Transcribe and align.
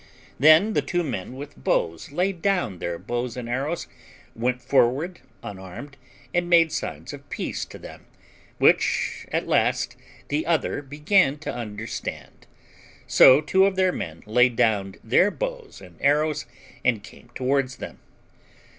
Then 0.39 0.73
the 0.73 0.81
two 0.81 1.03
men 1.03 1.35
with 1.35 1.63
bows 1.63 2.11
laid 2.11 2.41
down 2.41 2.79
their 2.79 2.97
bows 2.97 3.37
and 3.37 3.47
arrows, 3.47 3.85
went 4.33 4.59
forward 4.59 5.19
unarmed, 5.43 5.95
and 6.33 6.49
made 6.49 6.71
signs 6.71 7.13
of 7.13 7.29
peace 7.29 7.65
to 7.65 7.77
them, 7.77 8.07
which 8.57 9.27
at 9.31 9.45
last 9.47 9.95
the 10.29 10.47
other 10.47 10.81
began 10.81 11.37
to 11.41 11.53
understand; 11.53 12.47
so 13.05 13.41
two 13.41 13.65
of 13.65 13.75
their 13.75 13.91
men 13.91 14.23
laid 14.25 14.55
down 14.55 14.95
their 15.03 15.29
bows 15.29 15.79
and 15.81 15.97
arrows, 16.01 16.47
and 16.83 17.03
came 17.03 17.29
towards 17.35 17.75
them. 17.75 17.99